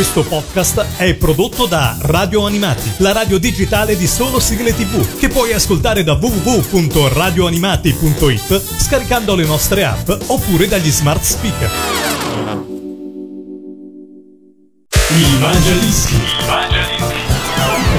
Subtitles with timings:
[0.00, 5.28] Questo podcast è prodotto da Radio Animati, la radio digitale di solo sigle tv, che
[5.28, 11.70] puoi ascoltare da www.radioanimati.it scaricando le nostre app oppure dagli smart speaker.
[15.10, 16.14] Il Mangia Dischi.
[16.14, 17.04] Il Mangia Dischi.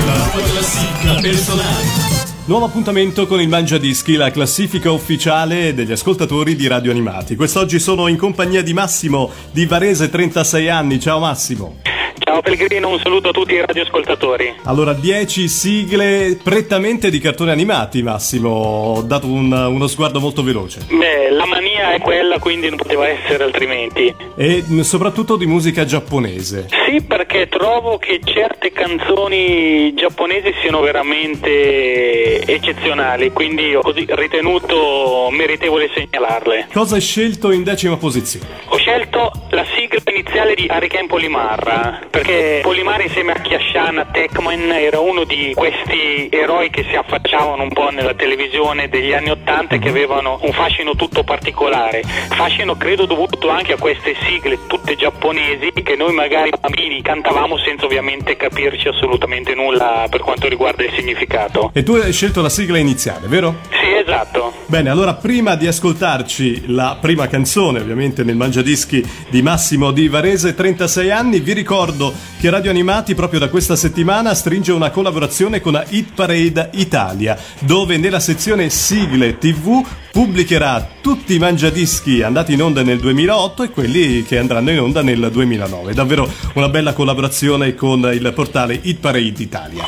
[0.07, 2.21] La tua classifica personale.
[2.45, 7.36] Nuovo appuntamento con il Mangia Dischi, la classifica ufficiale degli ascoltatori di Radio Animati.
[7.36, 10.99] Quest'oggi sono in compagnia di Massimo di Varese, 36 anni.
[10.99, 11.90] Ciao Massimo.
[12.32, 14.55] Ciao Pellegrino, un saluto a tutti i radioascoltatori.
[14.63, 18.48] Allora, 10 sigle prettamente di cartoni animati, Massimo.
[18.52, 20.80] Ho dato un- uno sguardo molto veloce.
[20.89, 24.16] Beh, la mania è quella, quindi non poteva essere altrimenti.
[24.38, 26.67] E soprattutto di musica giapponese.
[26.88, 35.89] Sì, perché trovo che certe canzoni giapponesi siano veramente eccezionali, quindi ho così ritenuto meritevole
[35.94, 36.67] segnalarle.
[36.72, 38.45] Cosa hai scelto in decima posizione?
[38.67, 44.99] Ho scelto la sigla iniziale di Hurricane Polimar, perché Polimar insieme a Kiashana Techman era
[44.99, 49.80] uno di questi eroi che si affacciavano un po' nella televisione degli anni Ottanta e
[49.80, 52.03] che avevano un fascino tutto particolare.
[52.03, 57.86] Fascino credo dovuto anche a queste sigle tutte giapponesi che noi magari bambini cantavamo senza
[57.86, 61.72] ovviamente capirci assolutamente nulla per quanto riguarda il significato.
[61.73, 63.55] E tu hai scelto la sigla iniziale, vero?
[63.69, 64.53] Sì, esatto.
[64.67, 70.53] Bene, allora prima di ascoltarci la prima canzone, ovviamente nel Mangiadischi di Massimo di Varese,
[70.53, 75.73] 36 anni, vi ricordo che Radio Animati proprio da questa settimana stringe una collaborazione con
[75.73, 82.62] la Hit Parade Italia, dove nella sezione sigle TV pubblicherà tutti i mangiadischi andati in
[82.62, 85.94] onda nel 2008 e quelli che andranno in onda nel 2009.
[85.94, 89.84] Davvero una bella collaborazione con il portale Hit Parade Italia.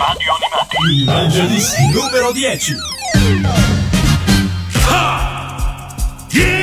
[0.92, 2.74] Il Mangia Dischi numero 10.
[6.30, 6.63] 風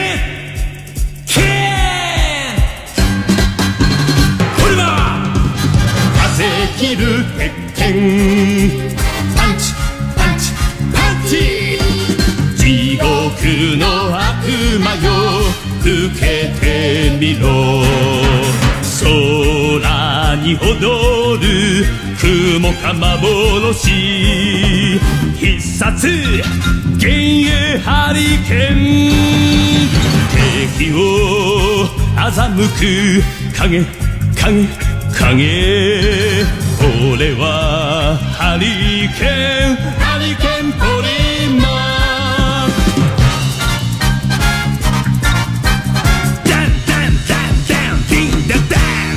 [6.81, 7.93] 切る鉄拳
[9.37, 9.75] パンチ
[10.17, 10.49] パンチ
[10.95, 11.31] パンチ。
[12.57, 13.05] 地獄
[13.77, 13.85] の
[14.17, 14.49] 悪
[14.81, 15.13] 魔よ。
[15.83, 15.85] 受
[16.19, 16.65] けて
[17.21, 17.85] みろ。
[18.99, 21.85] 空に踊る
[22.19, 23.77] 雲か幻。
[25.37, 26.07] 必殺
[26.95, 29.91] 幻影ハリケーン。
[30.79, 30.97] 敵を
[32.17, 32.33] 欺
[32.79, 33.85] く影
[34.41, 34.67] 影
[35.13, 36.70] 影。
[37.13, 38.67] 俺はハリ
[39.17, 39.77] ケーン。
[40.01, 41.09] ハリケーンポリ
[41.61, 42.69] マン
[46.45, 49.17] ダンダンダンダンディンダダン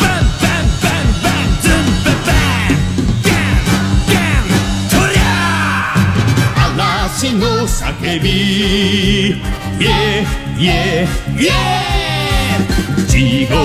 [0.00, 1.72] バンバンバンバンズン
[2.04, 2.74] ババン
[3.24, 3.62] ガン
[4.10, 4.50] ガン
[4.90, 8.28] トリャー嵐の叫び
[9.28, 9.32] イ
[9.80, 9.88] エ
[10.58, 10.70] イエ
[11.38, 12.03] イエ
[13.24, 13.56] 地獄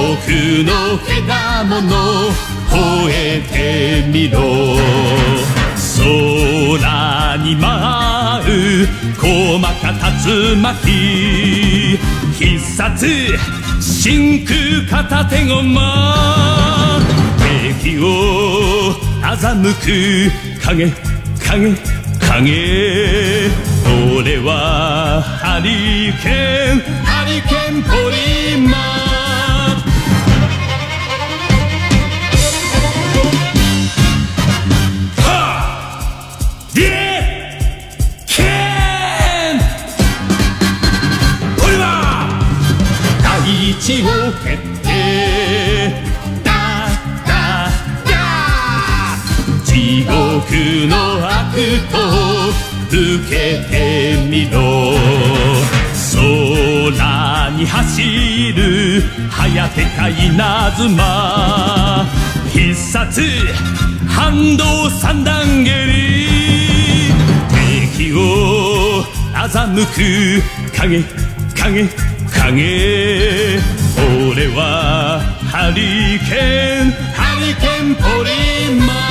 [0.64, 0.72] の
[1.06, 1.92] けだもの
[2.70, 4.40] 吠えてみろ。
[5.98, 8.88] 空に舞う
[9.18, 9.92] 細か
[10.26, 12.00] 竜巻
[12.40, 13.06] 必殺
[13.82, 15.52] 真空片手駒。
[17.82, 18.02] 敵を
[19.22, 20.90] 欺く影
[21.46, 21.76] 影
[22.30, 23.52] 影。
[24.16, 29.09] 俺はハリケーンハリケーンポリマン
[43.90, 44.06] 大地を
[44.44, 44.90] 蹴って
[46.44, 46.50] ダ
[47.26, 47.32] ダ
[48.06, 48.14] ダ
[49.66, 50.14] 地獄
[50.88, 50.94] の
[51.26, 51.58] 悪
[51.90, 51.98] と
[52.92, 53.34] 受け
[53.68, 53.74] て
[54.30, 54.94] みろ。
[56.14, 59.02] 空に走る
[59.32, 62.06] 早手か稲妻。
[62.52, 63.22] 必殺
[64.08, 67.12] 反動三段蹴り。
[67.98, 71.04] 敵を欺く影
[71.60, 71.90] 影
[72.52, 73.60] 影
[74.28, 75.20] 俺は
[75.52, 79.09] ハリケーンハリケーンポリマン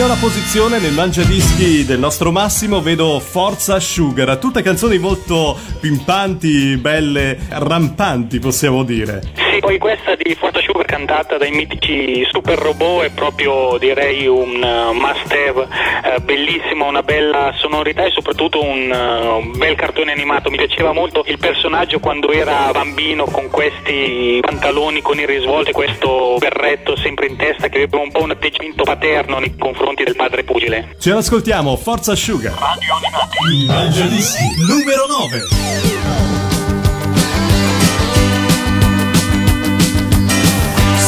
[0.00, 7.38] nona posizione nel mangiadischi del nostro Massimo vedo Forza Sugar, tutte canzoni molto pimpanti, belle,
[7.50, 9.20] rampanti possiamo dire.
[9.34, 14.62] Sì, poi questa di Forza Sugar cantata dai mitici Super Robot è proprio direi un
[14.62, 15.68] uh, must have,
[16.02, 20.48] eh, bellissimo, una bella sonorità e soprattutto un uh, bel cartone animato.
[20.48, 26.36] Mi piaceva molto il personaggio quando era bambino con questi pantaloni con i risvolti, questo
[26.38, 30.16] berretto sempre in testa che aveva un po' un atteggiamento paterno nei confronti confronti del
[30.16, 30.94] padre pugile.
[30.98, 32.54] Ce l'ascoltiamo, Forza Asciuga.
[32.56, 33.64] Radio Animati.
[33.64, 35.42] Evangelisti numero 9.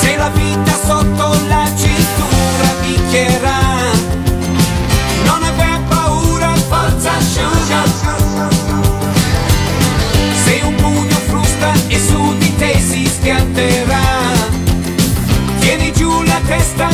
[0.00, 3.60] Se la vita sotto la cintura picchierà,
[5.26, 7.84] non aver paura, forza asciuga.
[10.44, 14.00] Se un pugno frusta e su di te si schianterà,
[15.60, 16.88] tieni giù la testa,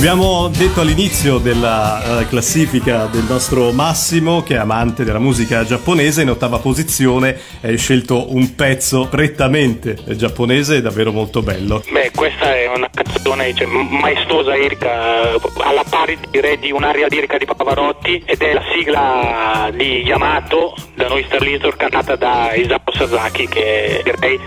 [0.00, 6.22] Abbiamo detto all'inizio della eh, classifica del nostro Massimo che è amante della musica giapponese,
[6.22, 11.84] in ottava posizione hai scelto un pezzo prettamente giapponese davvero molto bello.
[11.92, 17.44] Beh, questa è una canzone cioè, maestosa lirica, alla pari direi di un'aria lirica di
[17.44, 24.00] Pavarotti ed è la sigla di Yamato, da noi Starlitor, cantata da Isao Sasaki, che
[24.02, 24.40] direi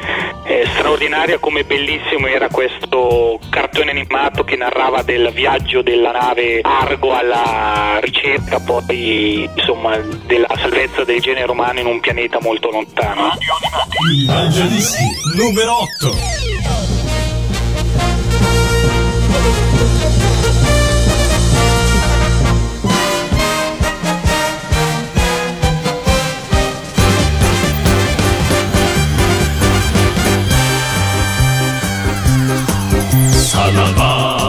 [0.44, 7.14] è straordinaria come bellissimo era questo cartone animato che narrava del viaggio della nave Argo
[7.14, 13.38] alla ricerca poi insomma della salvezza del genere umano in un pianeta molto lontano.
[14.26, 15.04] Mangiadischi
[15.36, 16.52] numero 8.
[33.54, 34.43] さ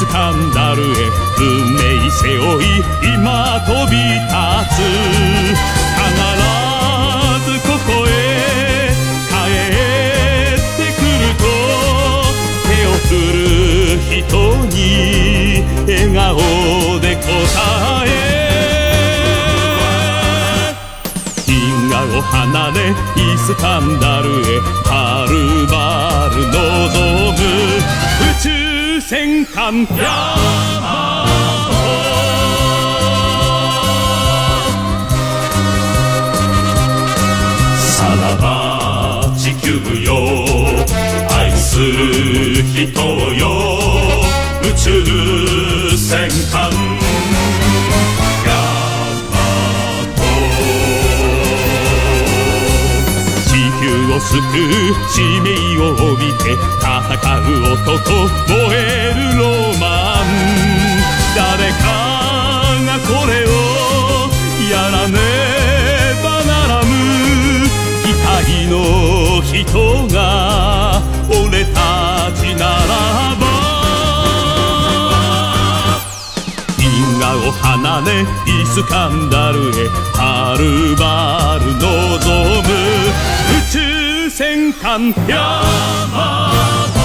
[0.00, 0.86] スカンダルへ
[1.38, 2.66] 運命背負い
[3.04, 4.32] 今飛び立
[4.72, 4.80] つ
[5.92, 6.08] 必
[7.44, 8.08] ずここへ
[9.28, 9.32] 帰
[10.56, 11.44] ってくると
[12.64, 13.44] 手を振る
[14.00, 14.24] 人
[14.68, 14.78] に
[15.86, 16.40] 笑顔
[17.00, 17.28] で答
[18.06, 18.08] え
[21.46, 21.52] 銀
[21.90, 26.56] 河を離れイスカンダルへはるばる望
[27.32, 27.38] む
[28.30, 28.69] 宇宙
[29.10, 29.74] 戦艦。
[29.74, 30.36] ヤ
[30.80, 31.26] マ
[31.66, 31.74] ト。
[37.74, 39.66] さらば地球
[40.04, 40.14] よ。
[41.36, 42.86] 愛する人
[43.34, 43.50] よ。
[44.62, 44.86] 宇宙
[45.96, 46.70] 戦艦。
[48.46, 48.54] ヤ
[49.26, 49.34] マ
[50.14, 50.22] ト。
[53.48, 53.50] 地
[53.80, 53.82] 球
[54.14, 54.70] を救う
[55.10, 55.50] 使命
[55.80, 56.94] を帯びて戦
[57.40, 58.69] う男。
[78.72, 82.68] スカンダルへはるばる望む
[83.58, 85.60] 宇宙戦艦ヤ
[86.12, 86.52] マ
[86.94, 86.99] ト。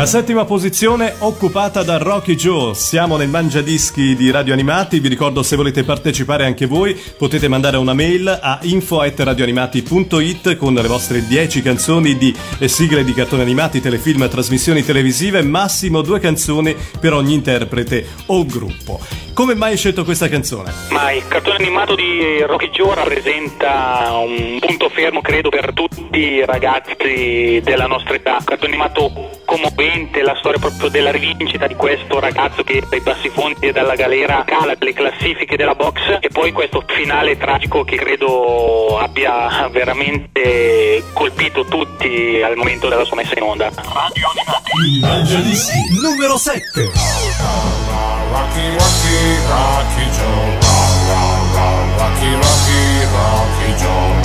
[0.00, 2.74] La settima posizione occupata da Rocky Joe.
[2.74, 4.98] Siamo nel Mangiadischi di Radio Animati.
[4.98, 10.88] Vi ricordo se volete partecipare anche voi potete mandare una mail a info@radioanimati.it con le
[10.88, 17.12] vostre 10 canzoni di sigle di cartoni animati, telefilm, trasmissioni televisive, massimo due canzoni per
[17.12, 19.29] ogni interprete o gruppo.
[19.40, 20.70] Come mai hai scelto questa canzone?
[20.90, 26.44] Ma il cartone animato di Rocky Joe rappresenta un punto fermo, credo, per tutti i
[26.44, 28.32] ragazzi della nostra età.
[28.32, 33.30] Un cartone animato commovente, la storia proprio della rivincita di questo ragazzo che dai bassi
[33.30, 37.96] fondi e dalla galera cala le classifiche della box e poi questo finale tragico che
[37.96, 43.70] credo abbia veramente colpito tutti al momento della sua messa in onda.
[44.86, 46.62] Il Mangiadischi numero 7.
[48.32, 50.58] Rocky, Rocky, Rocky Joe,
[51.98, 54.19] Rocky, Rocky, Rocky Joe,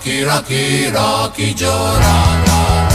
[0.00, 2.89] Rocky Rocky Rocky Joe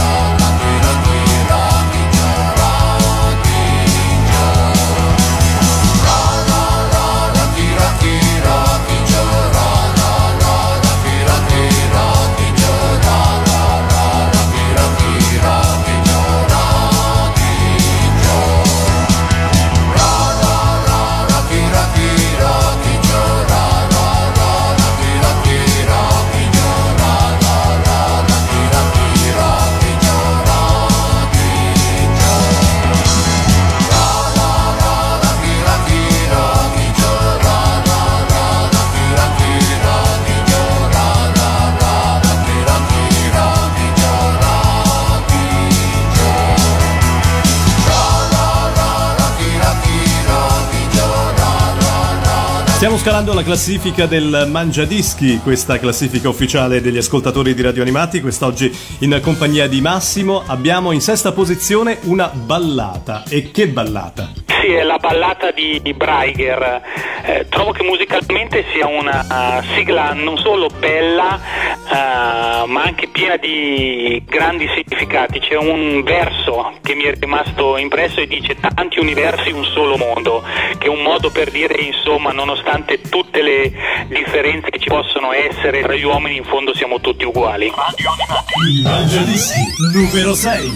[52.96, 58.22] Stiamo scalando la classifica del Mangiadischi, questa classifica ufficiale degli ascoltatori di Radio Animati.
[58.22, 63.24] Quest'oggi in compagnia di Massimo abbiamo in sesta posizione una ballata.
[63.28, 64.32] E che ballata!
[64.46, 66.80] Sì, è la ballata di Braiger.
[67.22, 71.38] Eh, trovo che musicalmente sia una uh, sigla non solo bella,
[71.84, 75.40] uh, ma anche piena di grandi significati.
[75.40, 80.42] C'è un verso che mi è rimasto impresso e dice tanti universi, un solo mondo,
[80.78, 83.72] che è un modo per dire, insomma, nonostante tutte le
[84.08, 87.66] differenze che ci possono essere tra gli uomini, in fondo siamo tutti uguali.
[87.66, 89.60] Il Mangiadischi
[89.92, 90.72] numero 6.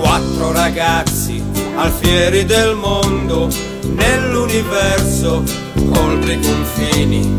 [0.00, 1.42] Quattro ragazzi
[1.76, 3.48] alfieri del mondo,
[3.82, 5.42] nell'universo,
[5.94, 7.36] oltre i confini,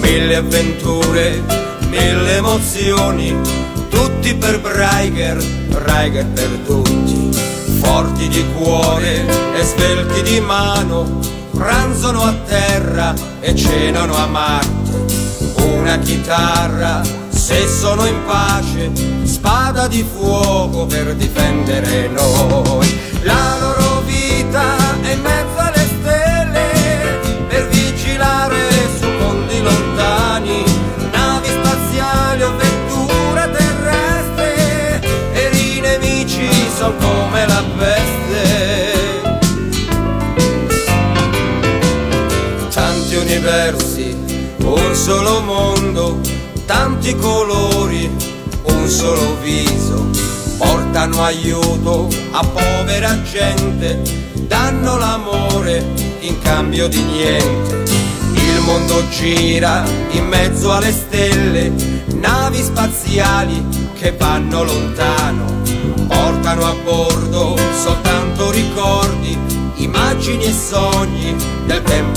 [0.00, 1.42] mille avventure,
[1.88, 3.36] mille emozioni,
[3.90, 6.89] tutti per Braiger, Braiger per tutti,
[7.82, 11.18] forti di cuore e svelti di mano,
[11.52, 14.80] pranzano a terra e cenano a Marte
[15.90, 18.90] una chitarra, se sono in pace,
[19.24, 22.98] spada di fuoco per difendere noi.
[23.22, 25.39] La loro vita è mezzo
[45.00, 46.20] solo mondo,
[46.66, 48.10] tanti colori,
[48.64, 50.10] un solo viso,
[50.58, 53.98] portano aiuto a povera gente,
[54.46, 55.82] danno l'amore
[56.20, 57.84] in cambio di niente.
[58.34, 61.72] Il mondo gira in mezzo alle stelle,
[62.16, 63.64] navi spaziali
[63.98, 65.62] che vanno lontano,
[66.08, 69.38] portano a bordo soltanto ricordi,
[69.76, 72.09] immagini e sogni del tempo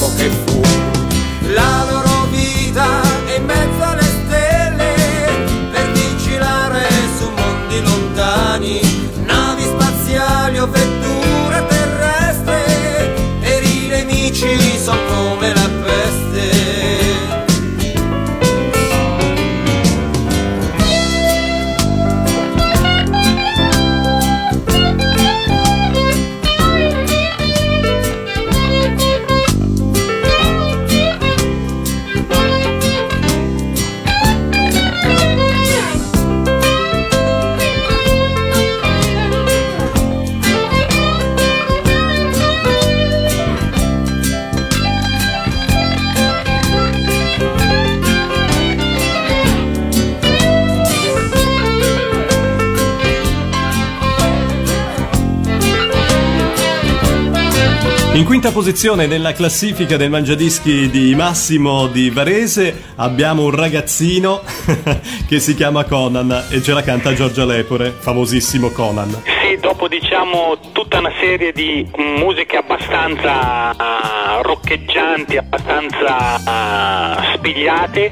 [58.64, 64.42] posizione nella classifica del mangiadischi di Massimo di Varese abbiamo un ragazzino
[65.28, 69.22] che si chiama Conan e ce la canta Giorgia Lepore, famosissimo Conan.
[69.42, 78.12] Sì, dopo diciamo tutta una serie di musiche abbastanza uh, roccheggianti, abbastanza uh, spigliate,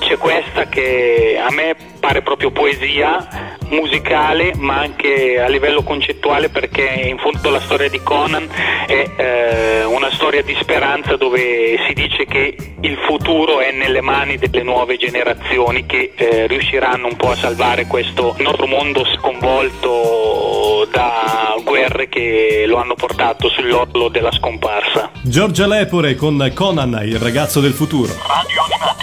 [0.00, 6.82] c'è questa che a me pare proprio poesia musicale ma anche a livello concettuale perché
[6.82, 8.48] in fondo la storia di Conan
[8.86, 14.38] è eh, una storia di speranza dove si dice che il futuro è nelle mani
[14.38, 21.54] delle nuove generazioni che eh, riusciranno un po' a salvare questo nostro mondo sconvolto da
[21.64, 25.10] guerre che lo hanno portato sull'orlo della scomparsa.
[25.22, 28.12] Giorgia Lepore con Conan, il ragazzo del futuro.
[28.26, 28.98] Radio Animati.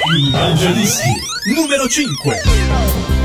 [1.54, 3.25] Numero 5.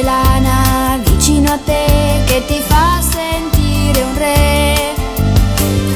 [0.00, 4.94] Lana vicino a te che ti fa sentire un re.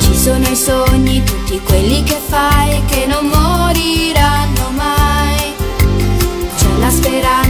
[0.01, 5.55] Ci sono i sogni, tutti quelli che fai, che non moriranno mai.
[6.57, 7.46] C'è la speranza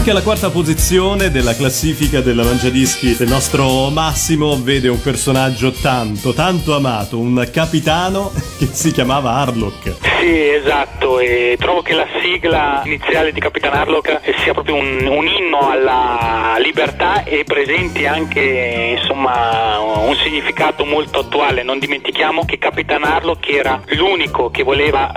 [0.00, 6.32] Anche la quarta posizione della classifica della Mangiadischi del nostro Massimo vede un personaggio tanto,
[6.32, 9.96] tanto amato, un capitano che si chiamava Harlock.
[10.18, 15.26] Sì, esatto, e trovo che la sigla iniziale di Capitan Harlock sia proprio un, un
[15.26, 21.62] inno alla libertà e presenti anche insomma, un significato molto attuale.
[21.62, 25.10] Non dimentichiamo che Capitan Harlock era l'unico che voleva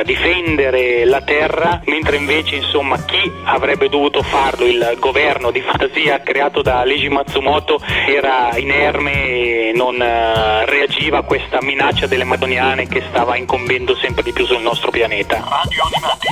[0.00, 6.20] uh, difendere la terra, mentre invece insomma, chi avrebbe dovuto farlo, il governo di Fantasia
[6.20, 12.86] creato da Leiji Matsumoto era inerme e non eh, reagiva a questa minaccia delle madoniane
[12.86, 15.36] che stava incombendo sempre di più sul nostro pianeta.
[15.36, 16.26] Radio Animati.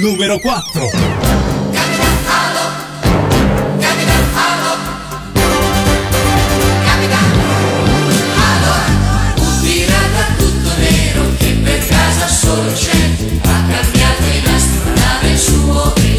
[0.00, 1.42] Numero 4.
[12.42, 12.90] solo c'è,
[13.44, 16.11] ha cambiato in astronave il suo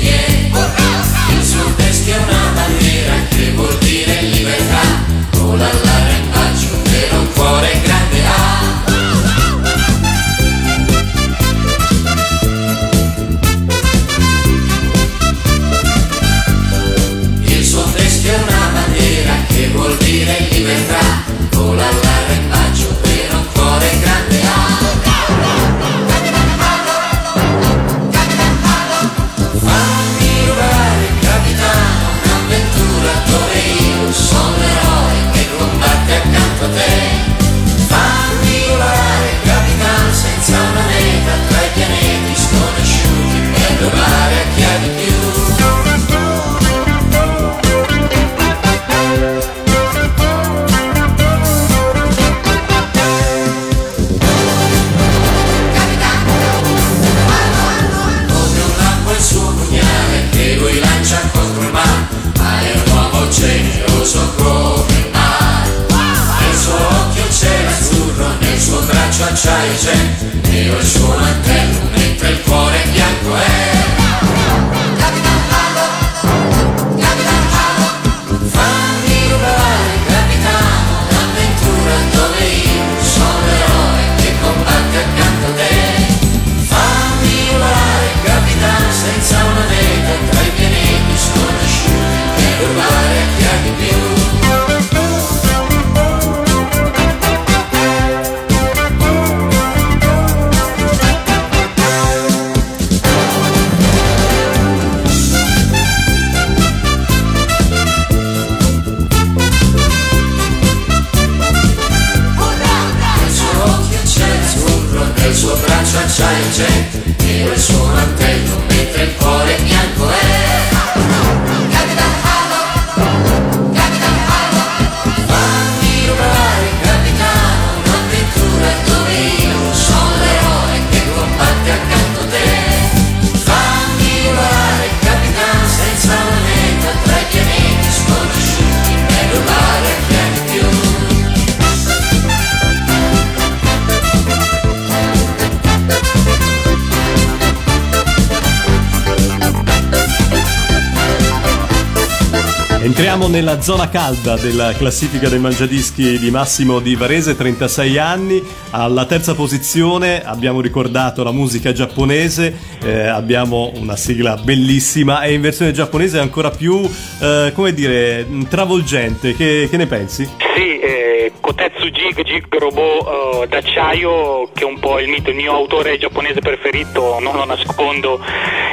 [152.94, 158.40] Entriamo nella zona calda della classifica dei mangiadischi di Massimo Di Varese, 36 anni.
[158.70, 165.42] Alla terza posizione abbiamo ricordato la musica giapponese, eh, abbiamo una sigla bellissima e in
[165.42, 166.88] versione giapponese ancora più,
[167.20, 169.36] eh, come dire, travolgente.
[169.36, 170.30] Che, che ne pensi?
[170.56, 173.08] Sì, eh, Kotetsu Jig, Jig Robot
[173.42, 177.46] eh, d'acciaio, che è un po' il mito, il mio autore giapponese preferito, non lo
[177.46, 178.20] nascondo,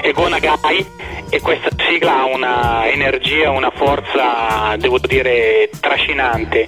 [0.02, 0.86] è Go Nagai
[1.30, 6.66] e questa sigla ha una energia, una forza, devo dire, trascinante.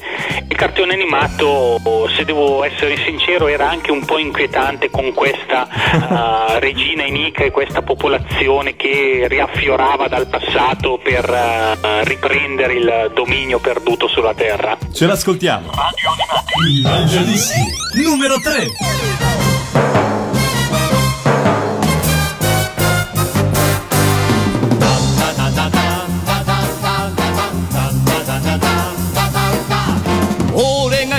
[0.48, 1.80] Il cartone animato,
[2.16, 5.66] se devo essere sincero, era anche un po' inquietante con questa
[6.54, 13.58] eh, regina Inika e questa popolazione che riaffiorava dal passato per eh, riprendere il dominio
[13.58, 14.78] perduto sulla Terra.
[14.92, 15.70] Ce l'ascoltiamo.
[16.68, 17.60] Il Mangiadischi
[18.04, 20.21] numero 3.「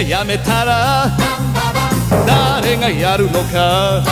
[0.03, 1.07] 俺が辞めたら
[2.25, 4.03] 誰がやるのか」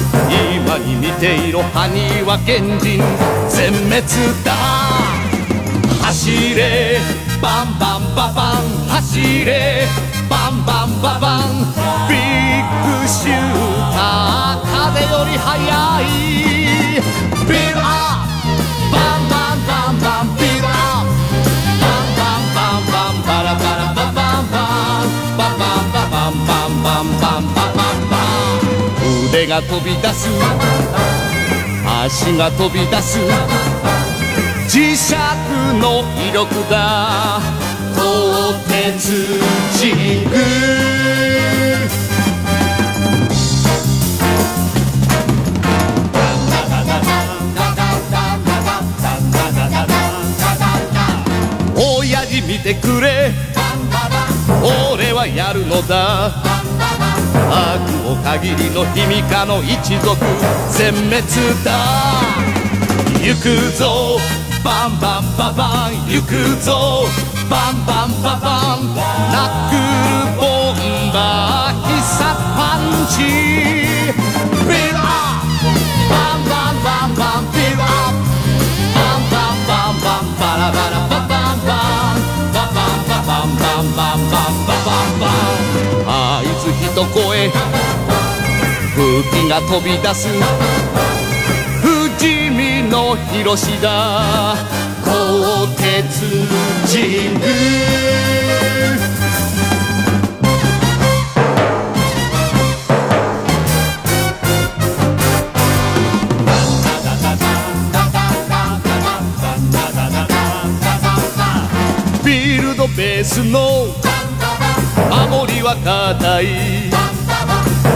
[0.56, 3.02] 「今に似ている埴輪賢人。
[3.48, 4.02] 全滅
[4.44, 4.54] だ」
[6.02, 7.00] 「走れ。
[7.42, 8.88] バンバンババン。
[8.88, 9.86] 走れ。
[10.28, 11.40] バンバンババン」
[12.08, 14.70] 「ビッグシューター。
[14.72, 16.29] 風より速い」
[29.40, 30.28] 「ン腕が飛び出す。
[32.04, 33.18] 足が飛び出す。
[34.68, 35.14] 磁石
[35.80, 37.40] の威力だ
[37.96, 39.00] 鋼鉄
[39.78, 39.92] ジ
[40.28, 40.36] グ
[51.76, 53.32] 親父見てくれ。
[54.92, 56.69] 俺はやるのだ。
[57.48, 60.16] 悪を限りの卑弥かの一族
[60.72, 61.22] 全滅
[61.64, 61.70] だ。
[63.22, 64.18] 行くぞ。
[64.64, 65.92] バンバンババン。
[66.08, 67.04] 行くぞ。
[67.48, 68.94] バンバンババン。
[69.32, 72.20] ナックルボンバー必殺
[72.56, 73.69] パンチ。
[87.48, 90.28] 武器が飛び出す
[91.80, 94.54] 不死身の広しだ。
[95.02, 96.20] 鋼鉄
[96.86, 97.40] 神宮。
[112.22, 113.86] ビルドベースの
[115.08, 116.90] 守りは固い。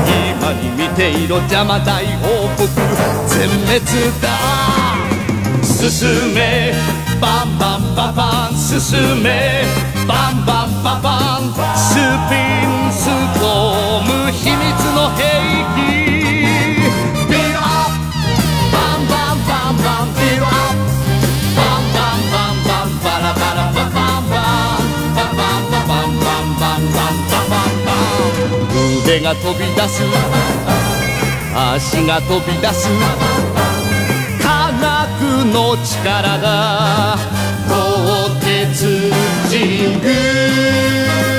[0.06, 2.68] 今に見ていろ邪魔大王国
[3.28, 3.80] 全滅
[4.20, 4.28] だ
[5.62, 6.72] 進め
[7.20, 9.64] バンバンババン進め
[10.06, 11.94] バンバンババンス
[12.28, 12.36] ピ
[12.66, 13.06] ンス
[13.40, 14.60] トーム秘密
[14.94, 15.22] の兵
[16.00, 16.03] 器
[29.14, 30.03] 腕が飛び出す。
[31.55, 32.88] 足が飛び出す。
[34.42, 37.16] 科学の力だ。
[37.68, 39.12] 鋼鉄
[39.48, 41.34] 神宮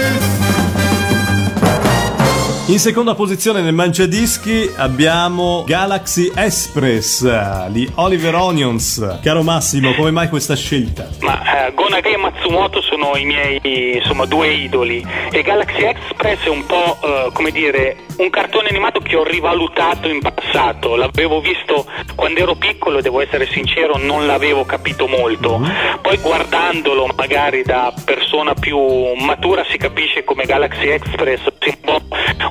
[2.67, 7.23] In seconda posizione nel Mangiadischi abbiamo Galaxy Express,
[7.69, 9.19] gli Oliver Onions.
[9.21, 11.07] Caro Massimo, come mai questa scelta?
[11.19, 16.49] Ma eh, Gonagai e Matsumoto sono i miei insomma, due idoli e Galaxy Express è
[16.49, 20.95] un po' eh, come dire un cartone animato che ho rivalutato in passato.
[20.95, 25.61] L'avevo visto quando ero piccolo e devo essere sincero, non l'avevo capito molto.
[26.01, 28.79] Poi guardandolo magari da persona più
[29.23, 32.01] matura si capisce come Galaxy Express sia un po'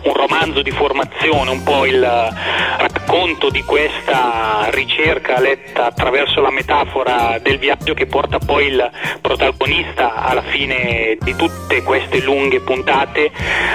[0.05, 7.39] un romanzo di formazione, un po' il racconto di questa ricerca letta attraverso la metafora
[7.41, 8.91] del viaggio che porta poi il
[9.21, 13.31] protagonista alla fine di tutte queste lunghe puntate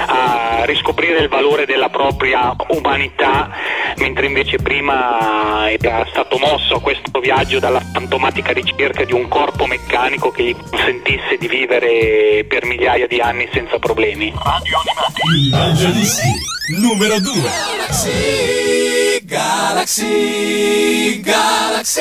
[0.06, 3.50] a riscoprire il valore della propria umanità,
[3.96, 9.66] mentre invece prima era stato mosso a questo viaggio dalla fantomatica ricerca di un corpo
[9.66, 14.32] meccanico che gli consentisse di vivere per migliaia di anni senza problemi.
[15.28, 16.32] Il Mangiadischi
[16.78, 17.32] numero 2.
[17.42, 22.00] Galaxy, Galaxy, Galaxy,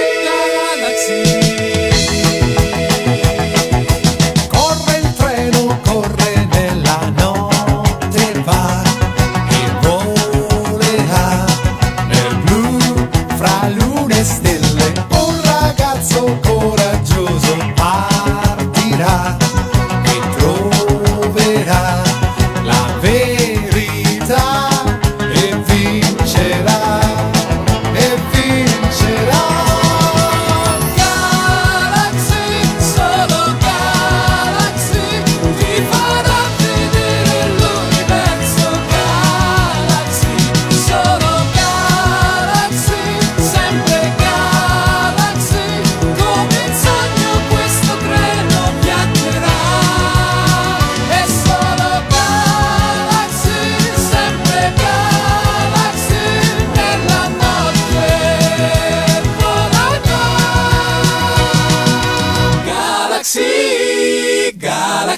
[0.80, 1.79] Galaxy.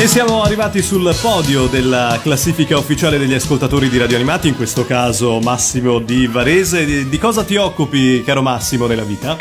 [0.00, 4.86] E siamo arrivati sul podio della classifica ufficiale degli ascoltatori di Radio Animati, in questo
[4.86, 7.08] caso Massimo di Varese.
[7.08, 9.36] Di, cosa ti occupi, caro Massimo, nella vita?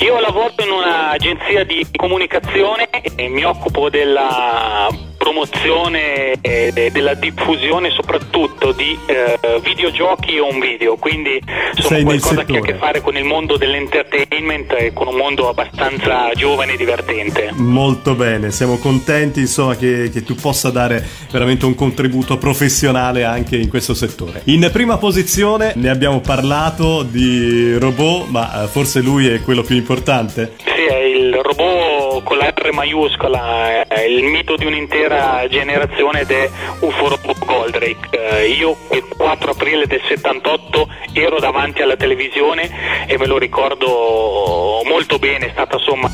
[0.00, 4.86] Io lavoro in un'agenzia di comunicazione e mi occupo della
[5.22, 11.40] promozione e della diffusione soprattutto di eh, videogiochi e un video, quindi
[11.74, 15.48] sono qualcosa che ha a che fare con il mondo dell'entertainment e con un mondo
[15.48, 17.52] abbastanza giovane e divertente.
[17.54, 23.56] Molto bene, siamo contenti insomma che, che tu possa dare veramente un contributo professionale anche
[23.56, 24.40] in questo settore.
[24.46, 29.76] In prima posizione ne abbiamo parlato di robot, ma eh, forse lui è quello più
[29.76, 30.54] importante.
[30.64, 31.91] Sì, è il robot
[32.22, 36.50] con la R maiuscola, è il mito di un'intera generazione ed è
[36.80, 38.08] UFO Robot Goldrake.
[38.10, 44.82] Eh, Io il 4 aprile del 78 ero davanti alla televisione e me lo ricordo
[44.84, 46.10] molto bene, è stata insomma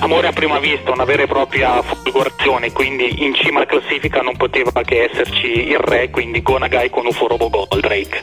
[0.00, 4.36] amore a prima vista, una vera e propria folgorazione, quindi in cima alla classifica non
[4.36, 8.20] poteva che esserci il re, quindi Gonagai con UFO Robot Goldrake.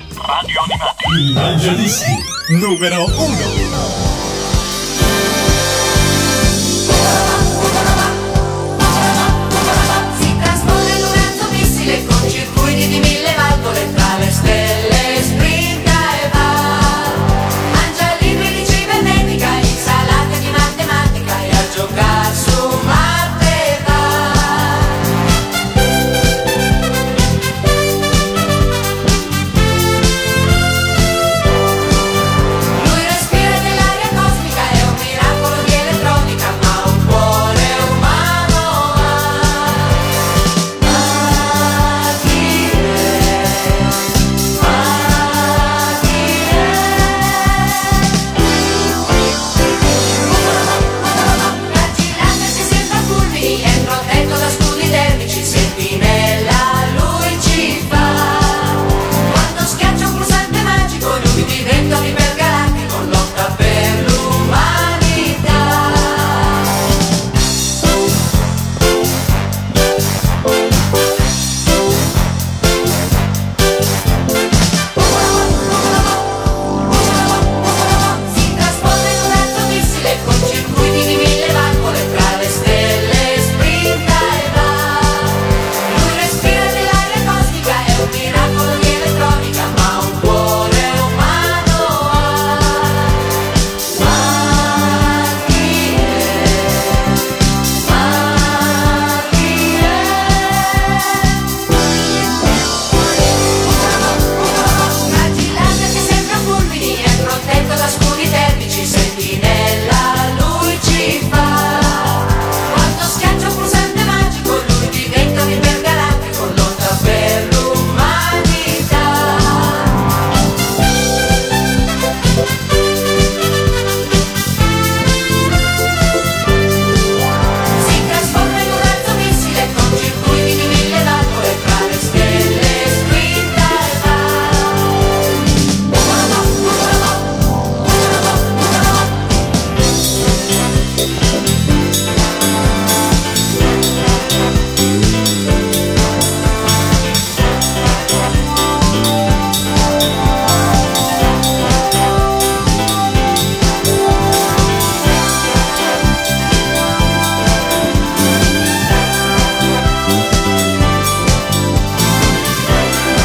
[1.18, 4.15] Il Mangiadischi numero 1.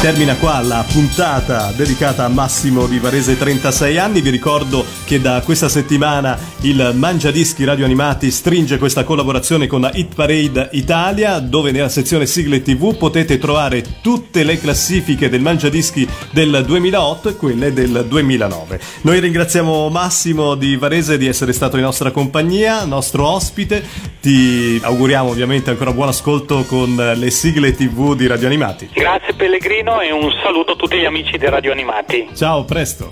[0.01, 4.21] Termina qua la puntata dedicata a Massimo di Varese 36 anni.
[4.21, 9.91] Vi ricordo che da questa settimana il Mangiadischi Radio Animati stringe questa collaborazione con la
[9.93, 16.09] Hit Parade Italia, dove nella sezione sigle TV potete trovare tutte le classifiche del Mangiadischi
[16.31, 18.79] del 2008 e quelle del 2009.
[19.01, 23.85] Noi ringraziamo Massimo di Varese di essere stato in nostra compagnia, nostro ospite.
[24.19, 28.89] Ti auguriamo ovviamente ancora buon ascolto con le sigle TV di Radio Animati.
[28.93, 32.29] Grazie Pellegrino e un saluto a tutti gli amici di Radio Animati.
[32.35, 33.09] Ciao, presto.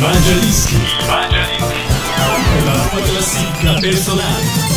[0.00, 0.76] Mangiadischi.
[2.64, 4.70] La tua classifica personale.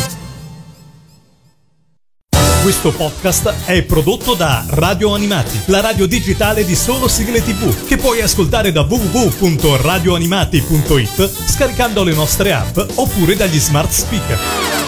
[2.62, 7.96] Questo podcast è prodotto da Radio Animati, la radio digitale di solo sigle tv, che
[7.96, 14.85] puoi ascoltare da www.radioanimati.it scaricando le nostre app oppure dagli smart speaker.